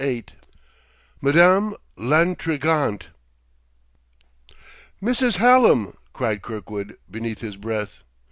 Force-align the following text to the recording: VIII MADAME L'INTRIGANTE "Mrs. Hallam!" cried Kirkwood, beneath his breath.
VIII 0.01 0.25
MADAME 1.21 1.75
L'INTRIGANTE 1.95 3.09
"Mrs. 4.99 5.35
Hallam!" 5.35 5.95
cried 6.11 6.41
Kirkwood, 6.41 6.97
beneath 7.07 7.41
his 7.41 7.55
breath. 7.55 8.01